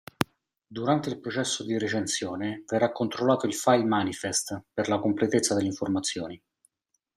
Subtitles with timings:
[0.65, 6.41] Durante il processo di recensione verrà controllato il file manifest per la completezza delle informazioni.